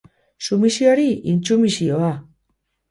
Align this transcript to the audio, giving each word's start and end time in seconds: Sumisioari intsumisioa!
Sumisioari 0.45 1.05
intsumisioa! 1.35 2.11